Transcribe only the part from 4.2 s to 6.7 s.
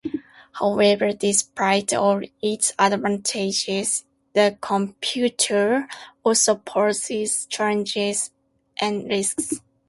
the computer also